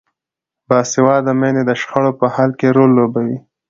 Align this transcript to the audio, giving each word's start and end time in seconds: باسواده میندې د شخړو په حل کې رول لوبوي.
باسواده 0.67 1.31
میندې 1.39 1.63
د 1.65 1.71
شخړو 1.81 2.11
په 2.19 2.25
حل 2.35 2.51
کې 2.59 2.67
رول 2.75 2.91
لوبوي. 2.97 3.37